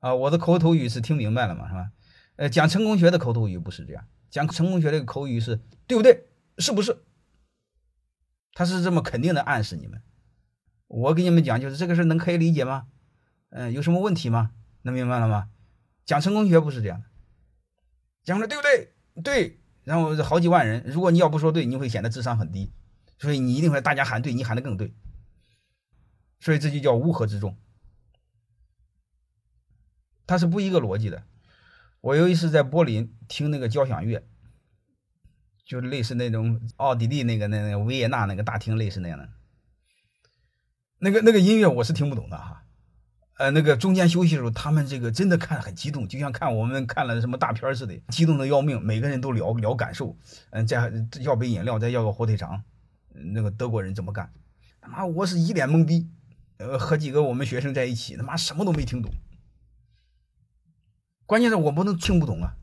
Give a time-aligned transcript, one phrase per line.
[0.00, 1.90] 啊，我的口头语是听明白了嘛，是吧？
[2.36, 6.26] 呃，讲成功学的口头语不是这样，讲成功学的口语是对不对？
[6.58, 7.04] 是不是？
[8.52, 10.02] 他是这么肯定的暗示你们。
[10.86, 12.86] 我给你们讲，就是这个事能可以理解吗？
[13.50, 14.52] 嗯，有什么问题吗？
[14.82, 15.50] 能明白了吗？
[16.04, 17.06] 讲成功学不是这样的，
[18.24, 18.94] 讲了对不对？
[19.22, 22.72] 对，然后好几万人，如果你要不说对，你会显得智商很低，
[23.18, 24.94] 所以你一定会大家喊对，你喊的更对，
[26.40, 27.56] 所以这就叫乌合之众。
[30.28, 31.24] 它是不一个逻辑的。
[32.00, 34.22] 我有一次在柏林听那个交响乐，
[35.66, 39.28] 就类似那种奥地利那个那个维也纳那个大厅类似那样的，
[41.00, 42.62] 那个那个音乐我是听不懂的哈。
[43.38, 48.84] 呃，那个中间休息的时候，他们这个真的看很激动，就像看我们看了什么大片似的，激动的要命。
[48.84, 50.16] 每个人都聊聊感受，
[50.50, 52.62] 嗯，再要杯饮料，再要个火腿肠。
[53.32, 54.32] 那个德国人怎么干？
[54.80, 56.08] 他妈，我是一脸懵逼。
[56.58, 59.12] 呃，和几个我们学生在一起，他妈什么都没听懂。
[61.28, 62.56] 关键是我不能听不懂啊，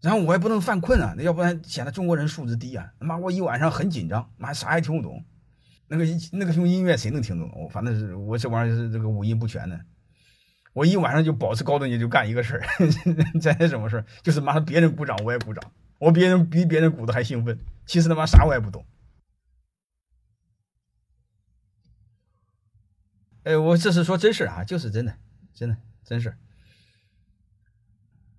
[0.00, 2.94] 然后我也不能犯困啊，那要不然显得中国人素质低啊。
[2.98, 5.22] 他妈，我一晚上很紧张，妈啥也听不懂。
[5.88, 7.52] 那个那个用音乐谁能听懂？
[7.62, 9.78] 我反正是我这玩意儿是这个五音不全的。
[10.72, 12.62] 我一晚上就保持高度，你就干一个事儿，
[13.38, 14.06] 这是什么事儿？
[14.22, 17.58] 就是妈别人鼓掌我也鼓掌，我别人比别人鼓的还兴奋。
[17.84, 18.86] 其实他妈啥我也不懂。
[23.42, 25.14] 哎，我这是说真事啊，就是真的，
[25.52, 26.38] 真的真事儿。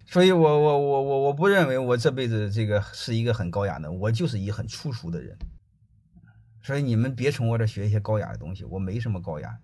[0.06, 5.38] 所以，我我我我我不认为我这辈子这个是一个很高雅的，我就是一个很粗俗的人。
[6.62, 9.58] 所以你们别从我这学一些高雅的东西，我没什么高雅。